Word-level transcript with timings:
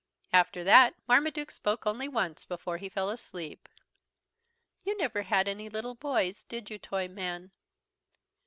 After 0.33 0.63
that 0.63 0.95
Marmaduke 1.07 1.51
spoke 1.51 1.85
only 1.85 2.07
once 2.07 2.43
before 2.43 2.77
he 2.77 2.89
fell 2.89 3.11
asleep. 3.11 3.69
"You 4.83 4.97
never 4.97 5.21
had 5.21 5.47
any 5.47 5.69
little 5.69 5.93
boys, 5.93 6.43
did 6.45 6.71
you, 6.71 6.79
Toyman?" 6.79 7.51